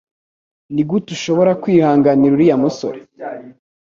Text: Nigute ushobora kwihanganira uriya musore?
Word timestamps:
Nigute 0.73 1.09
ushobora 1.17 1.51
kwihanganira 1.61 2.33
uriya 2.35 2.57
musore? 2.63 2.99